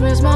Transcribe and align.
miss 0.00 0.20
my 0.20 0.35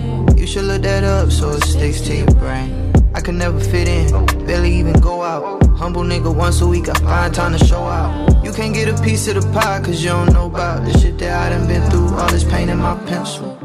You 0.41 0.47
should 0.47 0.63
look 0.63 0.81
that 0.81 1.03
up 1.03 1.31
so 1.31 1.51
it 1.51 1.63
sticks 1.63 2.01
to 2.01 2.15
your 2.15 2.25
brain. 2.41 2.91
I 3.13 3.21
could 3.21 3.35
never 3.35 3.59
fit 3.59 3.87
in, 3.87 4.25
barely 4.47 4.73
even 4.73 4.93
go 4.93 5.21
out. 5.21 5.63
Humble 5.77 6.01
nigga 6.01 6.35
once 6.35 6.61
a 6.61 6.67
week, 6.67 6.89
I 6.89 6.95
find 6.95 7.31
time 7.31 7.55
to 7.55 7.63
show 7.63 7.83
out. 7.83 8.43
You 8.43 8.51
can't 8.51 8.73
get 8.73 8.87
a 8.89 8.99
piece 9.03 9.27
of 9.27 9.35
the 9.35 9.41
pie 9.53 9.79
cause 9.83 10.01
you 10.01 10.09
don't 10.09 10.33
know 10.33 10.47
about 10.47 10.83
the 10.83 10.97
shit 10.97 11.19
that 11.19 11.31
I 11.45 11.55
done 11.55 11.67
been 11.67 11.87
through. 11.91 12.17
All 12.17 12.27
this 12.31 12.43
pain 12.43 12.69
in 12.69 12.79
my 12.79 12.95
pencil. 13.05 13.55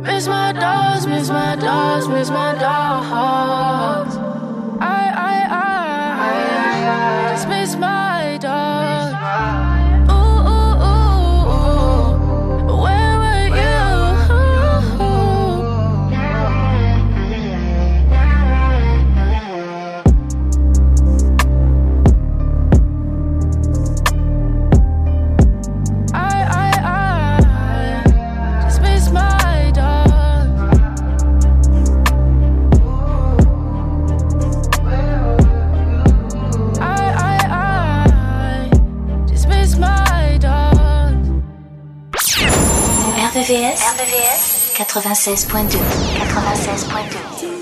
Miss 0.00 0.26
my 0.26 0.54
dogs, 0.54 1.06
miss 1.06 1.28
my 1.28 1.54
dogs, 1.56 2.08
miss 2.08 2.30
my 2.30 2.54
dogs. 2.54 4.16
I, 4.80 5.12
I, 5.14 5.46
I, 7.28 7.32
just 7.34 7.46
miss 7.46 7.76
my 7.76 7.88
dogs. 7.88 8.21
RVVS 43.42 44.70
96.2. 44.74 45.80
96.2. 46.30 47.61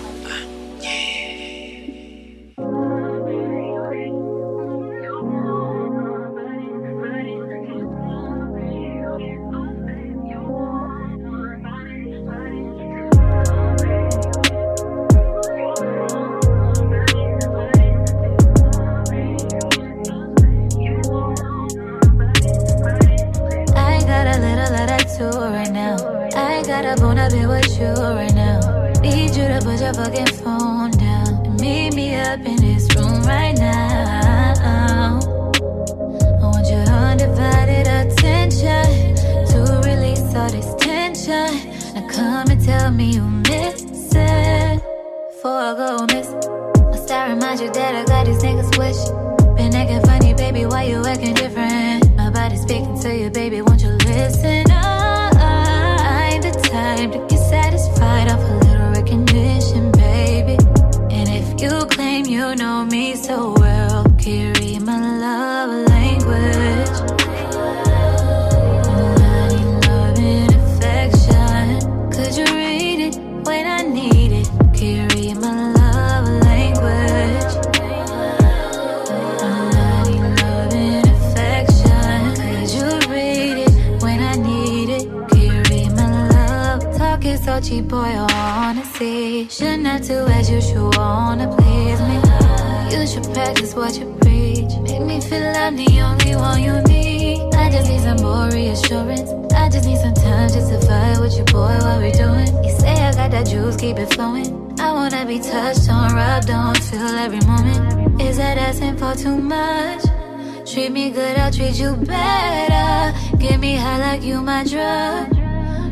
Treat 110.71 110.91
me 110.93 111.09
good, 111.09 111.37
I'll 111.37 111.51
treat 111.51 111.75
you 111.75 111.95
better. 111.95 113.37
Give 113.37 113.59
me 113.59 113.75
high 113.75 113.99
like 113.99 114.23
you 114.23 114.41
my 114.41 114.63
drug. 114.63 115.35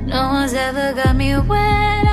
No 0.07 0.29
one's 0.29 0.53
ever 0.53 0.93
got 0.93 1.17
me 1.17 1.33
wetter. 1.33 2.07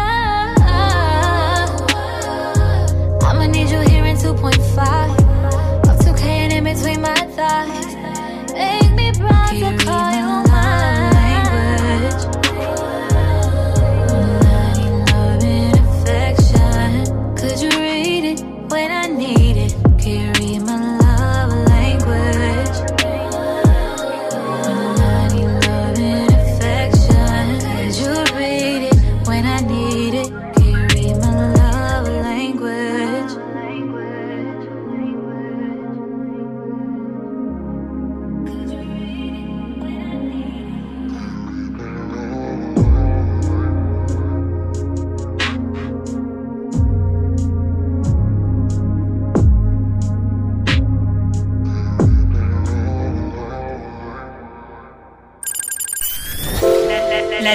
I'ma 3.23 3.47
need 3.47 3.71
you 3.71 3.79
here 3.89 4.05
in 4.05 4.17
2.5. 4.17 5.89
Up 5.89 5.97
2K 6.01 6.23
and 6.25 6.53
in 6.55 6.65
between 6.65 7.03
my 7.03 7.15
thighs. 7.15 7.95
Make 8.53 8.93
me 8.97 9.13
proud 9.13 9.51
to. 9.51 9.86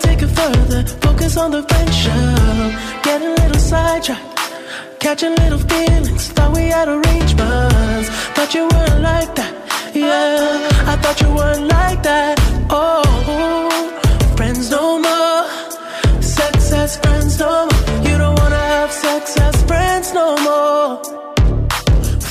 take 0.00 0.22
it 0.22 0.28
further. 0.28 0.82
Focus 1.06 1.36
on 1.36 1.50
the 1.50 1.62
venture. 1.62 3.02
Get 3.02 3.22
a 3.22 3.30
little 3.40 3.58
sidetracked. 3.58 5.00
Catching 5.00 5.34
little 5.36 5.58
feelings. 5.58 6.28
Thought 6.28 6.52
we 6.54 6.64
had 6.76 6.88
arrangements. 6.88 8.08
Thought 8.34 8.54
you 8.54 8.68
weren't 8.72 9.00
like 9.02 9.34
that. 9.34 9.52
Yeah, 9.94 10.92
I 10.92 10.96
thought 11.02 11.20
you 11.20 11.30
weren't 11.34 11.68
like 11.68 12.02
that. 12.02 12.38
Oh, 12.70 13.02
friends 14.36 14.70
no 14.70 14.98
more. 14.98 16.22
Sex 16.22 16.72
as 16.72 16.96
friends 16.98 17.38
no 17.38 17.66
more. 17.68 18.08
You 18.08 18.18
don't 18.18 18.38
wanna 18.40 18.64
have 18.74 18.92
sex 18.92 19.36
as 19.38 19.56
friends 19.62 20.12
no 20.12 20.36
more. 20.48 21.04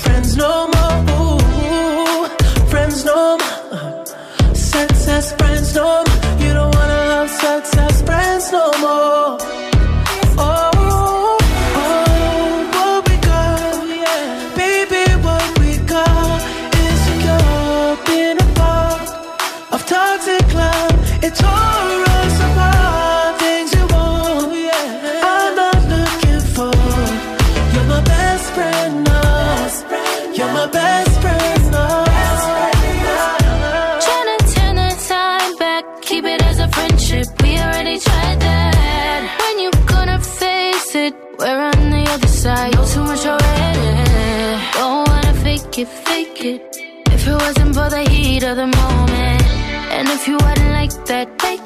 Friends 0.03 0.35
no 0.37 0.67
more. 0.75 2.29
Friends 2.71 3.05
no 3.05 3.37
more. 3.37 4.05
Sex 4.53 5.07
as 5.07 5.31
friends 5.33 5.75
no 5.75 6.03
more 6.03 6.14
no 8.55 8.71
more. 8.79 9.14
if 50.15 50.27
you 50.29 50.33
wouldn't 50.33 50.71
like 50.71 50.93
that. 51.05 51.37
Take 51.39 51.64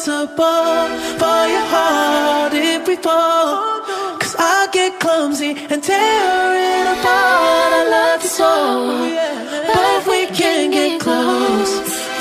it's 0.00 0.08
a 0.08 0.26
for 1.20 1.40
your 1.54 1.66
hearted 1.74 2.80
people. 2.86 3.36
Cause 4.20 4.34
I 4.38 4.66
get 4.72 4.98
clumsy 4.98 5.50
and 5.68 5.82
tear 5.82 6.56
it 6.56 6.86
apart. 6.94 7.72
I 7.80 7.82
love 7.96 8.22
you 8.22 8.30
so, 8.40 8.52
but 9.74 10.00
we 10.08 10.20
can't 10.34 10.72
get 10.72 11.00
close. 11.02 11.72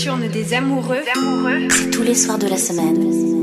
Des 0.00 0.54
amoureux. 0.54 1.02
amoureux. 1.14 1.68
Tous 1.92 2.02
les 2.02 2.14
soirs 2.14 2.38
de 2.38 2.46
la 2.46 2.56
semaine, 2.56 3.39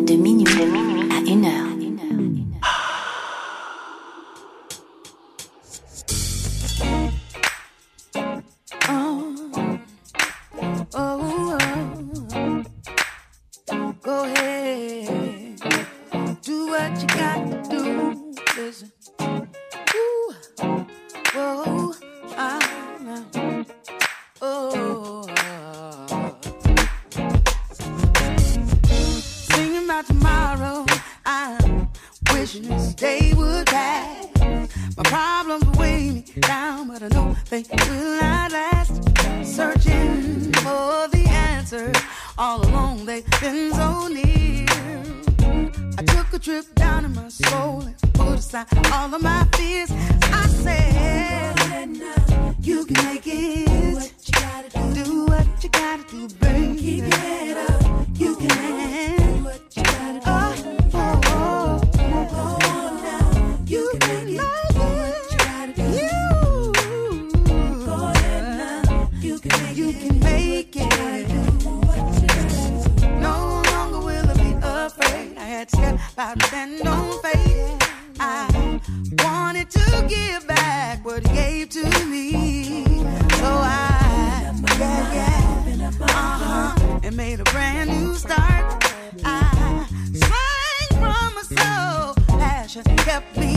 start. 88.27 88.83
I 89.23 89.85
sang 90.13 90.99
from 90.99 91.29
my 91.35 91.43
soul. 91.55 92.37
Passion 92.39 92.83
kept 92.97 93.37
me 93.37 93.56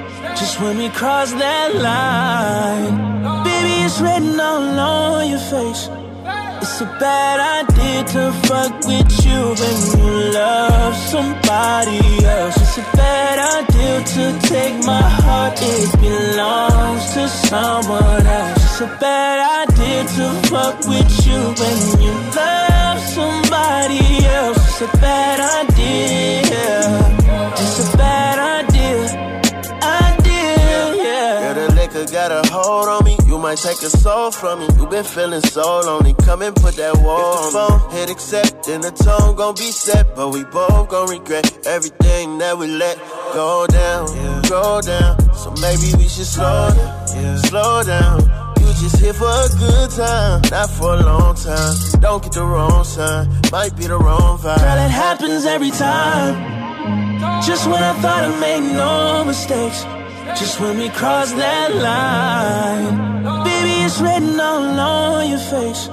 Just 0.41 0.59
when 0.59 0.77
we 0.79 0.89
cross 0.89 1.31
that 1.33 1.75
line. 1.75 2.95
Baby, 3.43 3.85
it's 3.85 4.01
written 4.01 4.39
all 4.39 4.79
on 4.79 5.29
your 5.29 5.37
face. 5.37 5.87
It's 6.61 6.81
a 6.81 6.89
bad 6.99 7.37
idea 7.61 8.03
to 8.13 8.31
fuck 8.47 8.73
with 8.89 9.11
you 9.23 9.39
when 9.61 9.77
you 10.01 10.33
love 10.33 10.95
somebody 11.13 12.25
else. 12.25 12.57
It's 12.57 12.77
a 12.79 12.97
bad 12.97 13.37
idea 13.59 14.03
to 14.15 14.47
take 14.47 14.83
my 14.83 15.07
heart, 15.21 15.59
it 15.61 15.91
belongs 16.01 17.13
to 17.13 17.27
someone 17.29 18.25
else. 18.25 18.63
It's 18.65 18.81
a 18.81 18.97
bad 18.99 19.69
idea 19.69 20.01
to 20.17 20.25
fuck 20.49 20.79
with 20.87 21.11
you 21.27 21.39
when 21.61 21.77
you 22.01 22.13
love 22.33 22.99
somebody 23.13 24.25
else. 24.25 24.57
It's 24.57 24.81
a 24.81 24.97
bad 24.97 25.37
idea. 25.67 27.10
It's 32.23 32.29
a 32.29 32.39
idea. 32.39 32.71
Idea, 32.71 33.01
yeah. 33.01 33.11
Better 33.11 33.21
might 33.41 33.57
take 33.57 33.81
a 33.81 33.89
soul 33.89 34.31
from 34.31 34.61
you. 34.61 34.67
You 34.77 34.87
been 34.87 35.03
feeling 35.03 35.41
so 35.41 35.81
lonely. 35.81 36.13
Come 36.25 36.41
and 36.41 36.55
put 36.55 36.75
that 36.75 36.95
wall 36.97 37.37
on 37.37 37.53
the 37.53 37.59
phone. 37.59 37.91
Hit 37.91 38.09
accept, 38.09 38.65
then 38.65 38.81
the 38.81 38.91
tone 38.91 39.35
gon' 39.35 39.55
be 39.55 39.71
set. 39.71 40.15
But 40.15 40.29
we 40.29 40.43
both 40.45 40.89
gon' 40.89 41.09
regret 41.09 41.65
everything 41.65 42.37
that 42.37 42.57
we 42.57 42.67
let 42.67 42.97
go 43.33 43.65
down, 43.67 44.07
yeah. 44.15 44.41
go 44.47 44.81
down. 44.81 45.33
So 45.33 45.51
maybe 45.61 45.91
we 45.97 46.07
should 46.07 46.25
slow 46.25 46.69
down, 46.69 47.07
yeah. 47.15 47.35
slow 47.37 47.83
down. 47.83 48.21
You 48.59 48.67
just 48.67 48.99
here 48.99 49.13
for 49.13 49.25
a 49.25 49.49
good 49.57 49.89
time, 49.91 50.41
not 50.51 50.69
for 50.69 50.93
a 50.93 51.01
long 51.01 51.35
time. 51.35 51.75
Don't 51.99 52.21
get 52.23 52.33
the 52.33 52.45
wrong 52.45 52.83
sign, 52.83 53.27
might 53.51 53.75
be 53.75 53.87
the 53.87 53.97
wrong 53.97 54.37
vibe. 54.37 54.59
Girl, 54.59 54.85
it 54.85 54.91
happens 54.91 55.45
every 55.45 55.71
time. 55.71 56.61
Just 57.41 57.67
when 57.67 57.81
I 57.83 57.93
thought 57.93 58.23
I 58.23 58.39
made 58.39 58.73
no 58.73 59.25
mistakes. 59.25 59.83
Just 60.39 60.59
when 60.59 60.77
we 60.77 60.89
cross 60.89 61.31
that 61.33 61.75
line. 61.75 63.43
Baby, 63.43 63.83
it's 63.85 63.99
written 64.01 64.39
all 64.39 64.79
on 64.79 65.29
your 65.29 65.39
face. 65.39 65.89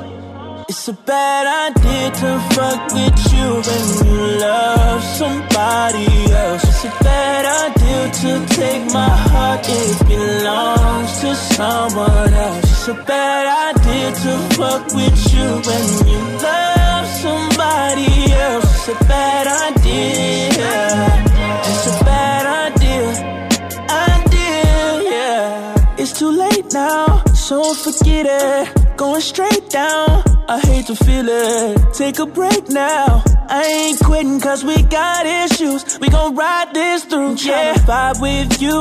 It's 0.68 0.88
a 0.88 0.92
bad 0.92 1.44
idea 1.68 2.10
to 2.10 2.30
fuck 2.54 2.92
with 2.92 3.32
you 3.32 3.48
when 3.66 3.86
you 4.04 4.38
love 4.40 5.02
somebody 5.02 6.32
else. 6.32 6.64
It's 6.64 6.84
a 6.84 7.04
bad 7.04 7.44
idea 7.66 8.02
to 8.22 8.54
take 8.54 8.84
my 8.92 9.08
heart, 9.08 9.66
it 9.68 10.06
belongs 10.06 11.20
to 11.20 11.34
someone 11.34 12.34
else. 12.34 12.64
It's 12.64 12.88
a 12.88 12.94
bad 12.94 13.76
idea 13.76 14.12
to 14.12 14.32
fuck 14.56 14.86
with 14.94 15.18
you 15.34 15.48
when 15.68 15.86
you 16.10 16.20
love 16.40 17.06
somebody 17.24 18.32
else. 18.32 18.88
It's 18.88 18.88
a 18.88 19.04
bad 19.04 19.46
idea. 19.72 21.27
So 27.48 27.72
forget 27.72 28.26
it. 28.28 28.96
Going 28.98 29.22
straight 29.22 29.70
down. 29.70 30.22
I 30.50 30.60
hate 30.60 30.86
to 30.88 30.94
feel 30.94 31.26
it. 31.26 31.94
Take 31.94 32.18
a 32.18 32.26
break 32.26 32.68
now. 32.68 33.22
I 33.48 33.62
ain't 33.64 34.00
quitting 34.04 34.38
cause 34.38 34.62
we 34.64 34.82
got 34.82 35.24
issues. 35.24 35.98
We 35.98 36.10
gon' 36.10 36.36
ride 36.36 36.74
this 36.74 37.04
through. 37.04 37.36
Yeah, 37.36 37.72
vibe 37.88 38.20
with 38.20 38.60
you. 38.60 38.78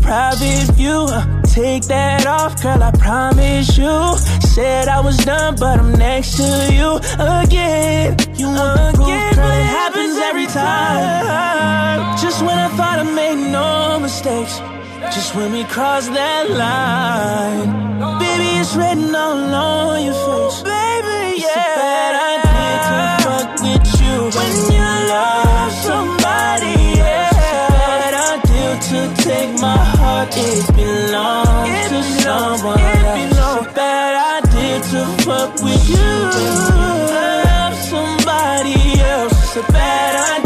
Private 0.00 0.68
view. 0.78 1.06
Take 1.44 1.82
that 1.88 2.26
off, 2.26 2.62
girl, 2.62 2.82
I 2.82 2.90
promise 2.92 3.76
you. 3.76 4.16
Said 4.54 4.88
I 4.88 5.00
was 5.00 5.18
done, 5.18 5.56
but 5.56 5.78
I'm 5.78 5.92
next 5.92 6.36
to 6.38 6.48
you 6.72 6.96
again. 7.42 8.16
You 8.40 8.46
want 8.46 8.96
the 8.96 9.04
proof, 9.04 9.36
girl, 9.36 9.52
it 9.60 9.68
happens 9.80 10.16
every 10.28 10.46
time. 10.46 12.16
Just 12.16 12.40
when 12.40 12.58
I 12.58 12.68
thought 12.76 12.98
I 12.98 13.06
made 13.14 13.52
no 13.52 14.00
mistakes. 14.00 14.58
Just 15.14 15.34
when 15.34 15.52
we 15.52 15.64
cross 15.64 16.08
that 16.08 16.50
line. 16.50 17.70
Baby, 18.18 18.58
it's 18.60 18.74
written 18.76 19.14
all 19.14 19.54
on 19.54 20.04
your 20.04 20.14
face. 20.14 20.62
Baby, 20.62 21.40
yeah. 21.40 21.56
It's 21.56 21.56
a 21.56 21.80
bad 21.80 22.14
idea 22.34 22.72
to 22.88 22.96
fuck 23.24 23.48
with 23.64 23.86
you 24.02 24.14
when 24.36 24.54
you 24.74 24.86
love 25.12 25.72
somebody 25.88 26.76
else. 27.00 27.36
It's 27.36 27.56
a 27.56 27.72
bad 27.72 28.12
idea 28.34 28.70
to 28.88 28.98
take 29.22 29.52
my 29.60 29.80
heart. 29.96 30.28
It 30.36 30.66
belongs 30.76 31.88
to 31.92 32.00
someone 32.22 32.78
else. 32.78 33.18
It's 33.24 33.38
a 33.38 33.74
bad 33.74 34.44
idea 34.44 34.76
to 34.92 35.00
fuck 35.24 35.50
with 35.62 35.84
you 35.88 36.08
when 36.34 36.52
you 36.52 36.96
love 37.16 37.74
somebody 37.92 38.78
else. 39.00 39.32
It's 39.32 39.56
a 39.56 39.72
bad 39.72 40.12
idea. 40.40 40.45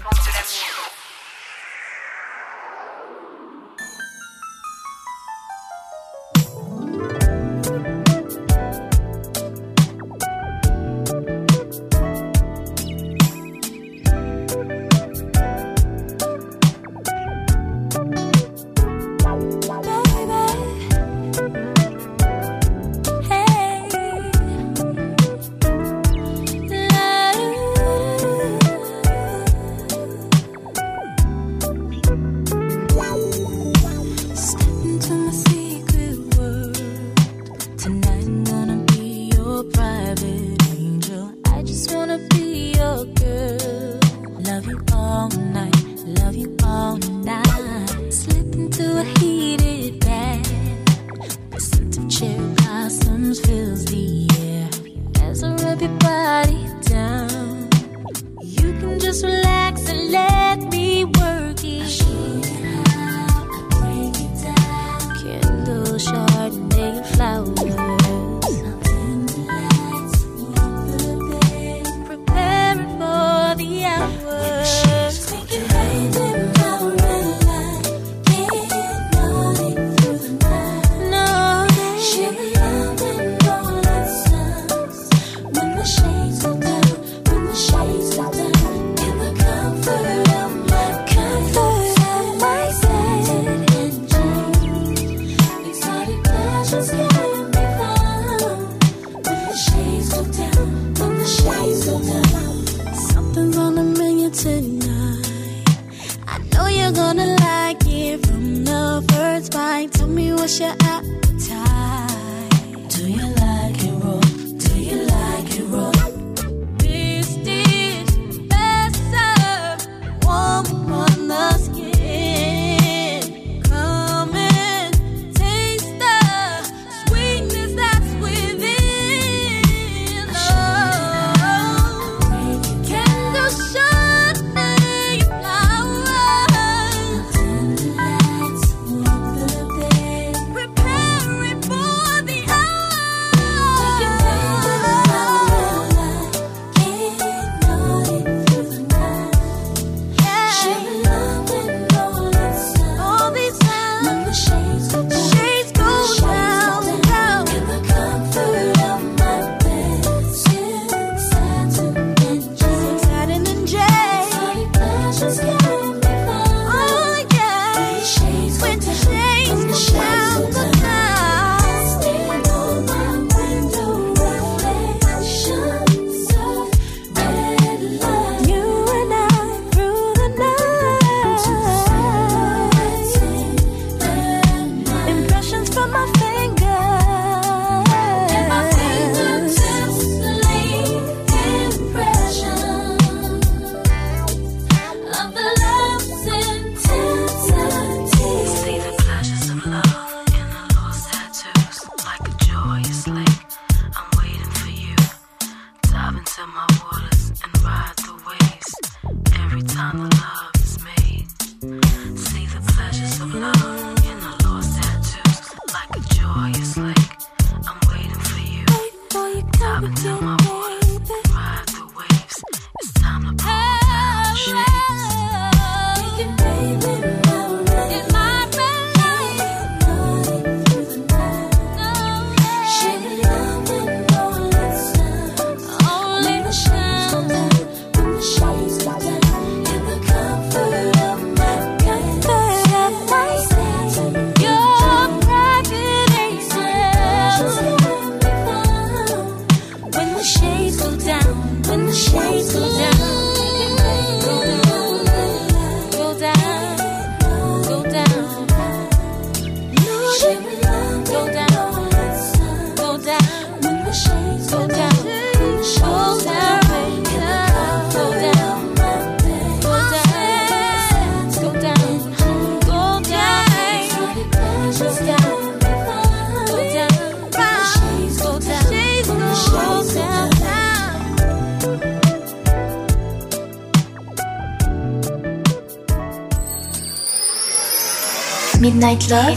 Love, 289.11 289.35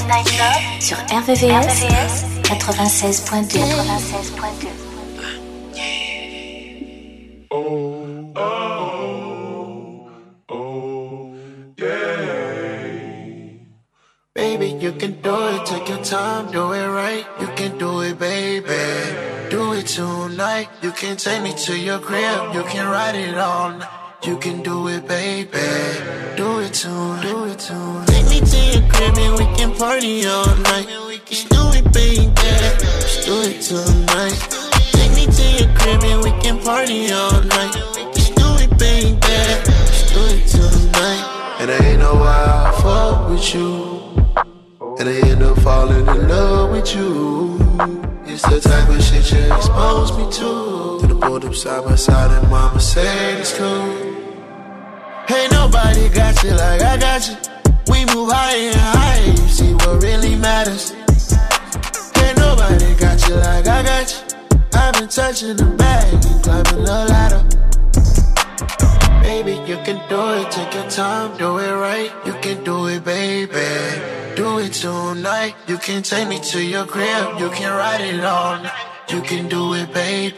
sur 0.79 0.97
RVVS, 1.11 1.83
96.2. 2.45 3.59
96.2. 3.59 4.69
Baby, 14.33 14.77
you 14.81 14.93
can 14.93 15.21
do 15.21 15.49
it, 15.49 15.67
take 15.67 15.89
your 15.89 15.99
time, 16.05 16.53
do 16.53 16.73
it 16.73 16.87
right. 16.87 17.27
You 17.41 17.49
can 17.57 17.77
do 17.77 18.03
it, 18.03 18.17
baby. 18.17 18.71
Do 19.51 19.73
it 19.73 19.89
tonight. 19.89 20.69
You 20.83 20.93
can 20.93 21.17
take 21.17 21.43
me 21.43 21.53
to 21.53 21.77
your 21.77 21.99
crib, 21.99 22.55
you 22.55 22.63
can 22.63 22.87
ride 22.87 23.17
it 23.17 23.37
all 23.37 23.71
night. 23.73 24.04
Tonight. 33.75 34.39
Take 34.93 35.13
me 35.19 35.27
to 35.27 35.45
your 35.59 35.71
crib 35.75 36.03
and 36.05 36.23
we 36.23 36.31
can 36.41 36.59
party 36.61 37.11
all 37.11 37.43
night. 37.43 37.75
Just 38.15 38.35
do 38.37 38.47
it, 38.63 38.71
baby. 38.79 39.19
Just 39.21 40.15
do 40.15 40.21
it 40.31 40.47
tonight. 40.47 41.25
And 41.61 41.71
I 41.71 41.79
ain't 41.85 41.99
know 41.99 42.15
why 42.15 42.39
I 42.67 42.81
fuck 42.81 43.29
with 43.31 43.55
you. 43.55 44.05
And 44.99 45.09
I 45.09 45.15
end 45.29 45.43
up 45.43 45.59
falling 45.59 46.07
in 46.07 46.29
love 46.29 46.71
with 46.71 46.95
you. 46.95 47.59
It's 48.27 48.43
the 48.43 48.61
type 48.61 48.89
of 48.89 49.03
shit 49.03 49.33
you 49.33 49.53
expose 49.55 50.17
me 50.17 50.25
to. 50.39 51.01
To 51.01 51.07
the 51.07 51.19
pulled 51.21 51.45
up 51.45 51.55
side 51.55 51.85
by 51.85 51.97
side 51.97 52.31
and 52.31 52.49
mama 52.51 52.79
said 52.79 53.41
it's 53.41 53.57
cool. 53.59 54.15
Ain't 55.31 55.53
nobody 55.53 56.09
got 56.11 56.41
you 56.45 56.51
like 56.51 56.83
I 56.83 56.97
got 56.97 57.27
you. 57.29 57.37
We 57.91 58.05
move 58.15 58.31
higher 58.31 58.71
and 58.71 58.77
higher, 58.77 59.31
you 59.31 59.49
see 59.49 59.75
what 59.75 60.01
really 60.03 60.37
matters. 60.37 60.94
Got 63.15 63.29
you 63.29 63.35
like 63.37 63.69
I 63.69 63.83
got 63.85 64.11
you. 64.11 64.59
I've 64.75 64.93
been 64.95 65.07
touching 65.09 65.55
the 65.57 65.67
bag 65.79 66.15
and 66.15 66.43
climbing 66.43 66.85
the 66.85 67.05
ladder. 67.13 67.43
Baby, 69.23 69.53
you 69.71 69.77
can 69.87 70.03
do 70.09 70.43
it, 70.43 70.51
take 70.51 70.75
your 70.75 70.91
time, 70.91 71.39
do 71.39 71.59
it 71.59 71.75
right. 71.75 72.11
You 72.27 72.33
can 72.43 72.65
do 72.65 72.89
it, 72.89 73.05
baby. 73.05 73.55
Do 74.35 74.59
it 74.59 74.73
tonight. 74.73 75.55
You 75.69 75.79
can 75.79 76.03
take 76.03 76.27
me 76.27 76.41
to 76.41 76.61
your 76.61 76.87
crib, 76.87 77.39
you 77.39 77.51
can 77.51 77.71
ride 77.71 78.01
it 78.01 78.25
all 78.25 78.59
night. 78.59 78.73
You 79.09 79.21
can 79.21 79.49
do 79.49 79.75
it, 79.75 79.95
baby. 79.95 80.35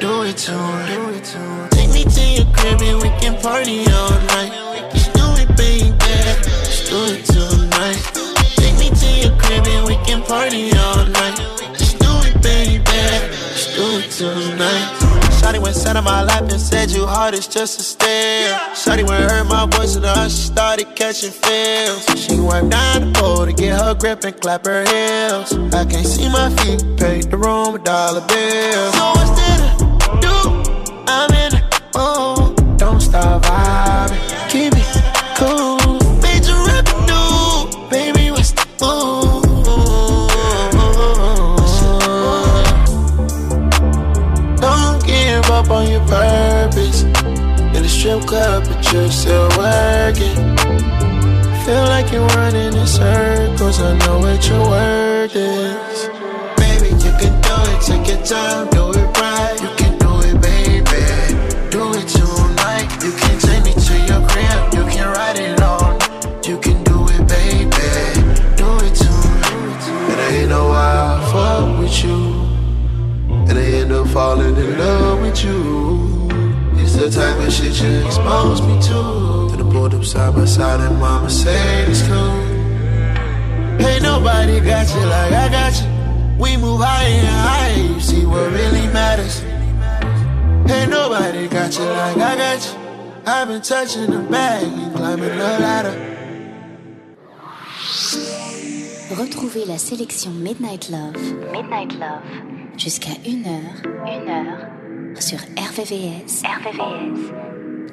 Do 0.00 0.22
it 0.22 0.38
tonight. 0.38 0.94
Do 0.94 1.10
it 1.10 1.24
tonight. 1.24 1.70
Take 1.72 1.90
me 1.92 2.04
to 2.04 2.24
your 2.24 2.46
crib 2.54 2.80
and 2.80 3.02
we 3.02 3.10
can 3.20 3.36
party 3.42 3.84
all 3.92 4.16
night. 4.32 4.52
Just 4.94 5.12
do 5.12 5.26
it, 5.36 5.48
baby. 5.58 5.92
Do 6.88 7.00
it 7.12 7.24
tonight. 7.26 8.00
Take 8.56 8.78
me 8.78 8.88
to 8.88 9.28
your 9.28 9.36
crib 9.36 9.66
and 9.66 9.86
we 9.86 9.96
can 10.06 10.22
party 10.22 10.72
all 10.72 11.04
night. 11.04 11.51
Just 12.42 13.76
do 13.76 13.98
it, 13.98 14.10
tonight. 14.10 15.12
Shawty 15.42 15.60
went 15.60 15.74
sat 15.74 15.96
on 15.96 16.04
my 16.04 16.22
lap 16.22 16.42
and 16.42 16.60
said 16.60 16.90
you 16.90 17.06
hard 17.06 17.34
as 17.34 17.46
just 17.48 17.80
a 17.80 17.82
stare. 17.82 18.56
Shawty 18.74 19.06
went 19.08 19.30
heard 19.30 19.44
my 19.48 19.66
voice 19.66 19.96
and 19.96 20.04
her, 20.04 20.28
she 20.28 20.46
started 20.52 20.94
catching 20.94 21.30
feels. 21.30 22.04
She 22.20 22.38
went 22.38 22.70
down 22.70 23.12
the 23.12 23.18
pole 23.18 23.46
to 23.46 23.52
get 23.52 23.78
her 23.80 23.94
grip 23.94 24.24
and 24.24 24.40
clap 24.40 24.64
her 24.66 24.84
heels. 24.84 25.52
I 25.74 25.84
can't 25.84 26.06
see 26.06 26.28
my 26.28 26.48
feet, 26.56 26.80
paid 26.96 27.30
the 27.30 27.36
room 27.36 27.72
with 27.72 27.84
dollar 27.84 28.20
bills. 28.26 28.94
So 28.94 29.12
what's 29.16 29.30
there 29.40 29.58
to 29.58 30.20
do? 30.20 30.36
I'm 31.08 31.30
in 31.42 31.50
the 31.52 31.90
oh, 31.96 32.54
mood. 32.56 32.78
Don't 32.78 33.00
stop 33.00 33.42
vibing, 33.42 34.50
keep 34.50 34.72
it 34.74 35.36
cool. 35.36 35.71
Purpose. 46.12 47.02
In 47.74 47.80
the 47.82 47.88
strip 47.88 48.22
club, 48.26 48.64
but 48.68 48.80
you're 48.92 49.10
still 49.10 49.48
working. 49.56 50.36
Feel 51.64 51.84
like 51.94 52.12
you're 52.12 52.26
running 52.36 52.74
in 52.74 52.86
circles. 52.86 53.80
I 53.80 53.96
know 54.00 54.18
what 54.18 54.40
your 54.48 54.64
word 54.68 55.32
is. 55.34 55.98
Baby, 56.60 56.90
you 57.04 57.12
can 57.20 57.34
do 57.46 57.56
it. 57.70 57.78
Take 57.86 58.06
your 58.12 58.22
time, 58.26 58.68
do 58.70 58.90
it 59.00 59.08
right. 59.18 59.71
Retrouvez 99.16 99.64
la 99.66 99.78
sélection 99.78 100.30
Midnight 100.32 100.90
Love, 100.90 101.16
Midnight 101.52 101.94
Love, 101.98 102.20
jusqu'à 102.76 103.12
1h, 103.24 103.82
1h, 104.04 105.20
sur 105.20 105.38
RVVS, 105.38 106.42
RVVS, 106.44 107.32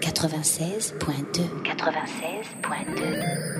96.2, 0.02 1.64
96.2. 1.64 3.60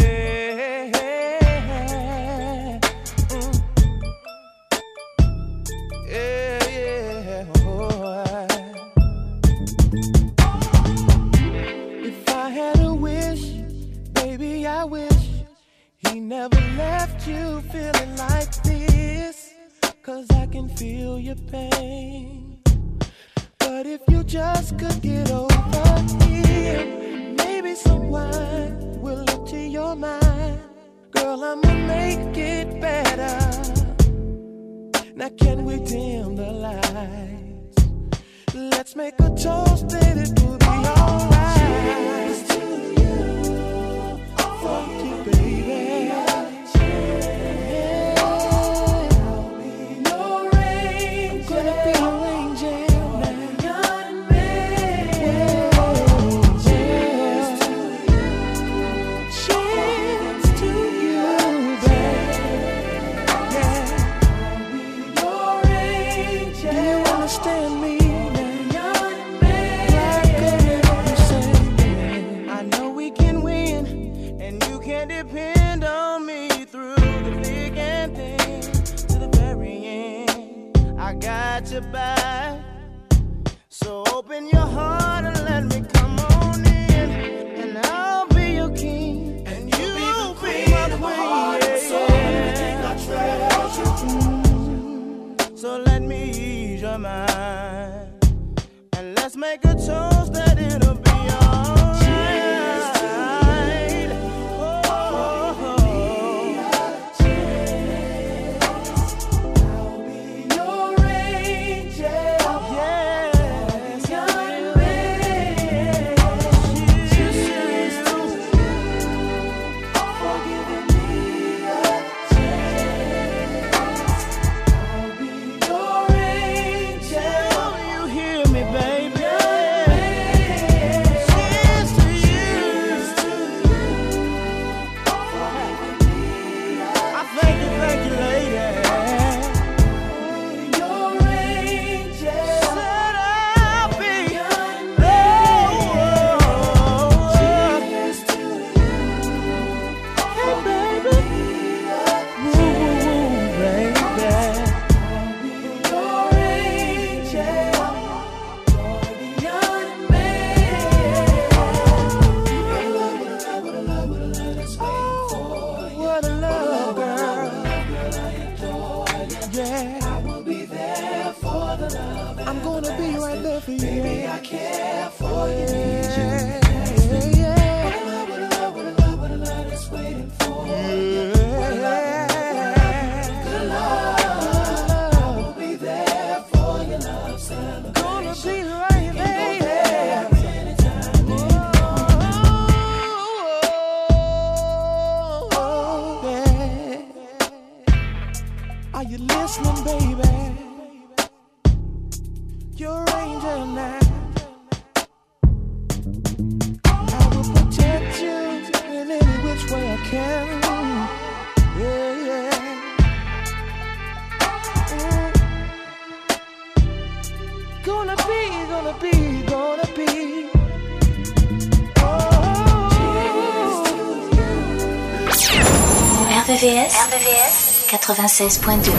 RVVS, 226.51 227.87
96.2 227.87 228.83
96.2 228.83 228.91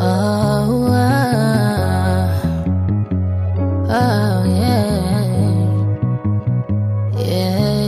oh, 0.00 0.88
oh, 3.90 4.44
yeah. 4.48 4.72
Yeah, 7.18 7.84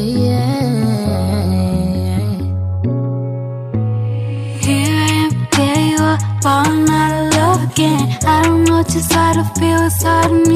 out 6.90 7.12
of 7.16 7.32
love 7.36 7.62
again. 7.72 8.06
I 8.26 8.42
don't 8.44 8.64
know 8.64 8.82
just 8.82 9.11
how 9.14 9.32
to 9.32 9.44
feel, 9.58 9.88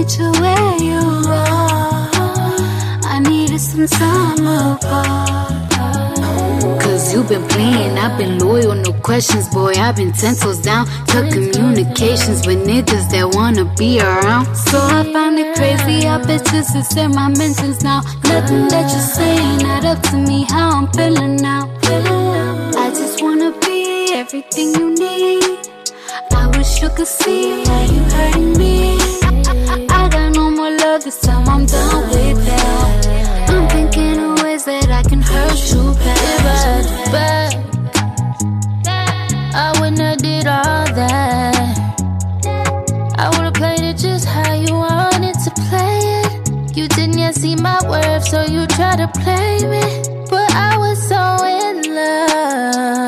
to 0.05 0.31
where 0.39 0.77
you 0.83 1.01
are. 1.33 2.11
I 3.05 3.21
some 3.59 3.87
time 3.87 4.47
apart. 4.47 5.24
You've 7.25 7.41
been 7.41 7.49
playing, 7.49 7.97
I've 7.97 8.19
been 8.19 8.39
loyal, 8.39 8.75
no 8.75 8.93
questions, 8.93 9.49
boy. 9.49 9.73
I've 9.79 9.97
been 9.97 10.13
ten 10.13 10.37
toes 10.37 10.59
down 10.59 10.85
to 11.07 11.27
communications 11.33 12.47
with 12.47 12.59
niggas 12.69 13.09
that 13.13 13.35
wanna 13.35 13.65
be 13.77 13.99
around. 13.99 14.55
So 14.55 14.77
I 14.79 15.11
find 15.11 15.39
it 15.39 15.57
crazy, 15.57 16.07
I 16.07 16.19
bet 16.23 16.53
you 16.53 16.59
is 16.59 16.97
in 16.99 17.13
my 17.13 17.29
mentions 17.29 17.83
now. 17.83 18.03
Nothing 18.25 18.69
that 18.69 18.93
you're 18.93 19.09
saying, 19.17 19.57
not 19.61 19.87
up 19.87 20.03
to 20.11 20.19
me, 20.19 20.45
how 20.51 20.69
I'm 20.77 20.93
feeling 20.93 21.37
now. 21.37 21.71
I 22.77 22.91
just 22.91 23.23
wanna 23.23 23.59
be 23.59 24.13
everything 24.13 24.75
you 24.75 24.91
need. 24.95 25.61
I 26.31 26.47
wish 26.59 26.83
you 26.83 26.91
could 26.91 27.07
see 27.07 27.65
how 27.65 27.85
you 27.85 28.03
hurting 28.17 28.59
me. 28.59 28.99
I, 29.23 29.87
I 29.89 30.09
got 30.11 30.35
no 30.35 30.51
more 30.51 30.77
love 30.77 31.03
this 31.03 31.21
time, 31.23 31.49
I'm 31.49 31.65
done 31.65 32.11
with 32.11 32.45
that. 32.45 32.84
Ways 34.67 34.87
that 34.87 35.05
I 35.05 35.09
can 35.09 35.21
hurt 35.21 35.59
you 35.73 35.93
back. 36.05 37.13
back. 37.13 37.53
I 39.55 39.79
wouldn't 39.79 39.99
have 39.99 40.19
did 40.19 40.47
all 40.47 40.87
that. 41.01 41.55
I 43.19 43.29
would've 43.29 43.53
played 43.53 43.83
it 43.83 43.99
just 43.99 44.25
how 44.25 44.55
you 44.55 44.73
wanted 44.73 45.35
to 45.45 45.51
play 45.69 45.99
it. 46.23 46.77
You 46.77 46.89
didn't 46.89 47.19
yet 47.19 47.35
see 47.35 47.57
my 47.57 47.79
worth, 47.87 48.27
so 48.27 48.45
you 48.45 48.67
tried 48.69 48.97
to 49.05 49.09
play 49.21 49.59
me. 49.69 49.83
But 50.31 50.51
I 50.53 50.79
was 50.79 50.99
so 51.09 51.45
in. 51.45 51.95
Love. 51.95 53.04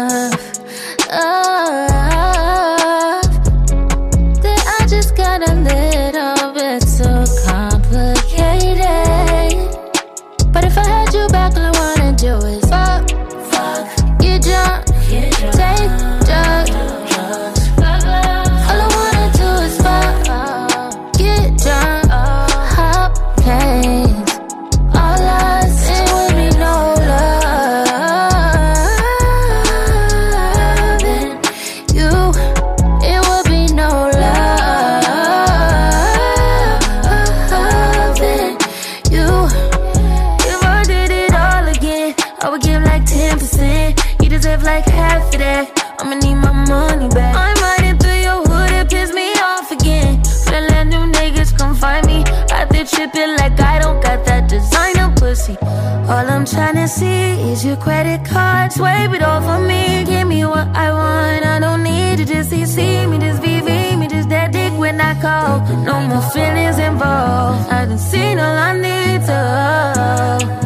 I'ma 46.07 46.20
need 46.20 46.36
my 46.36 46.52
money 46.52 47.09
back. 47.09 47.34
I'm 47.34 47.57
riding 47.66 47.98
through 47.98 48.20
your 48.28 48.40
hood, 48.46 48.70
it 48.70 48.88
piss 48.88 49.12
me 49.12 49.26
off 49.42 49.72
again. 49.72 50.22
Finna 50.22 50.70
let 50.70 50.86
new 50.86 51.04
niggas 51.11 51.50
come 51.59 51.74
find 51.74 52.07
me. 52.07 52.22
Out 52.52 52.68
there 52.70 52.84
tripping 52.84 53.34
like 53.38 53.59
I 53.59 53.80
don't 53.80 54.00
got 54.00 54.24
that 54.26 54.48
designer 54.48 55.12
pussy. 55.16 55.57
All 55.61 56.26
I'm 56.34 56.44
tryna 56.44 56.86
see 56.88 57.50
is 57.50 57.64
your 57.64 57.76
credit 57.76 58.24
card. 58.24 58.70
Swipe 58.70 59.14
it 59.14 59.22
off 59.22 59.42
of 59.42 59.66
me. 59.66 60.04
Give 60.04 60.28
me 60.28 60.44
what 60.44 60.68
I 60.76 60.92
want. 60.92 61.44
I 61.44 61.59
don't 61.59 61.82
need 61.82 62.18
to 62.18 62.24
just 62.24 62.50
see 62.50 63.04
me, 63.09 63.18
just 63.18 63.42
VV 63.42 63.98
me, 63.98 64.07
just 64.07 64.28
that 64.28 64.52
dick 64.52 64.78
when 64.78 65.00
I 65.00 65.20
call. 65.20 65.59
No 65.82 65.98
more 66.07 66.22
feelings 66.30 66.78
involved. 66.78 67.68
I 67.68 67.84
done 67.84 67.98
seen 67.98 68.38
all 68.38 68.57
I 68.68 68.72
need 68.78 69.26
to. 69.26 70.66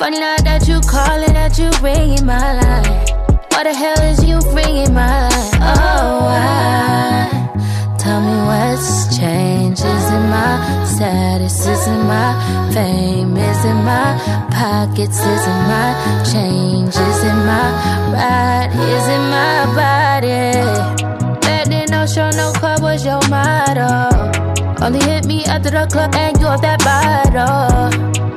Funny 0.00 0.18
now 0.18 0.34
that 0.44 0.66
you 0.66 0.80
calling, 0.88 1.34
that 1.34 1.58
you 1.58 1.68
ringing 1.84 2.24
my 2.24 2.40
line. 2.56 3.04
What 3.52 3.64
the 3.68 3.74
hell 3.76 4.00
is 4.00 4.24
you 4.24 4.40
ringing 4.56 4.94
my 4.94 5.28
line? 5.28 5.60
Oh, 5.60 6.24
why? 6.24 7.28
Tell 7.98 8.18
me 8.24 8.32
what's 8.48 9.14
changed. 9.14 9.84
Is 9.84 10.08
my 10.32 10.56
status? 10.88 11.66
Is 11.68 11.86
it 11.86 12.00
my 12.08 12.32
fame? 12.72 13.36
Is 13.36 13.62
it 13.62 13.76
my 13.84 14.16
pockets? 14.48 15.20
Is 15.20 15.44
it 15.52 15.60
my 15.68 15.92
change? 16.32 16.96
Is 16.96 17.20
my 17.44 17.68
ride? 18.16 18.72
Is 18.72 19.04
it 19.04 19.22
my 19.28 19.68
body? 19.76 21.44
Back 21.44 21.66
then, 21.68 21.88
no 21.90 22.06
show, 22.06 22.30
no 22.30 22.52
club 22.56 22.80
was 22.80 23.04
your 23.04 23.20
motto. 23.28 24.16
Only 24.82 25.04
hit 25.04 25.26
me 25.26 25.44
after 25.44 25.68
the 25.68 25.86
club 25.92 26.14
and 26.14 26.40
you 26.40 26.46
off 26.46 26.62
that 26.62 26.80
bottle. 26.80 28.29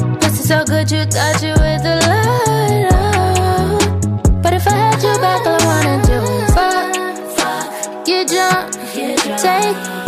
So 0.53 0.63
good, 0.65 0.91
you 0.91 1.03
touch 1.05 1.41
it 1.41 1.57
with 1.57 1.81
the 1.81 1.95
light. 2.05 2.91
But 4.43 4.53
if 4.53 4.67
I 4.67 4.71
had 4.71 5.01
you 5.01 5.17
back, 5.19 5.47
all 5.47 5.59
I 5.59 5.65
wanna 5.65 5.97
do 6.05 6.21
is 6.43 6.53
fuck, 7.33 8.05
get 8.05 8.27
drunk, 8.27 8.71
take 9.39 10.02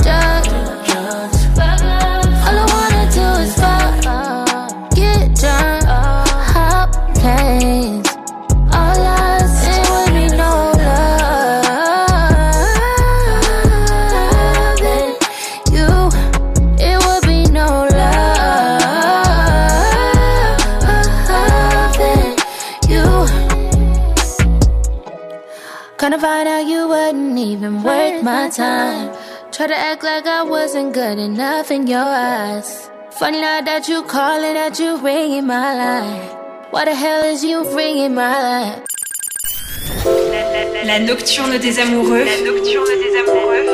wasn't 27.35 27.51
even 27.51 27.83
worth 27.83 28.23
my 28.23 28.49
time. 28.49 29.13
Try 29.51 29.67
to 29.67 29.77
act 29.77 30.03
like 30.03 30.25
I 30.25 30.41
wasn't 30.43 30.93
good 30.93 31.19
enough 31.19 31.69
in 31.71 31.87
your 31.87 31.99
eyes. 31.99 32.89
Funny 33.11 33.41
now 33.41 33.59
that 33.61 33.87
you 33.89 34.03
calling, 34.03 34.53
that 34.53 34.79
you 34.79 34.97
ringing 34.97 35.47
my 35.47 35.75
line. 35.75 36.29
Why 36.71 36.85
the 36.85 36.95
hell 36.95 37.23
is 37.25 37.43
you 37.43 37.63
ringing 37.75 38.13
my 38.15 38.41
line? 38.41 38.81
La 40.85 40.99
nocturne 40.99 41.57
des 41.59 41.79
amoureux. 41.79 42.23
La 42.25 42.37
nocturne 42.41 42.95
des 43.03 43.15
amoureux. 43.21 43.65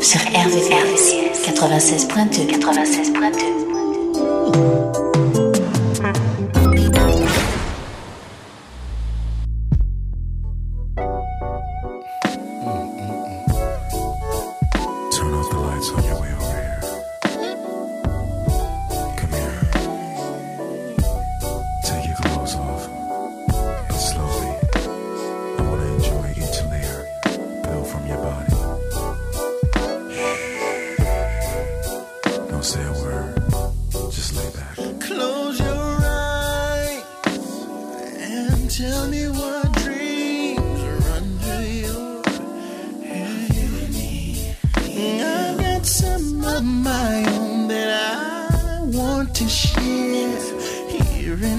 Sur 0.00 0.20
RVRVCS 0.20 1.42
96.2 1.44 2.58
96.2 2.58 5.07